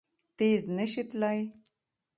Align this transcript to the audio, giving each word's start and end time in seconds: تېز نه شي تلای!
تېز 0.37 0.61
نه 0.77 0.85
شي 0.91 1.03
تلای! 1.09 1.39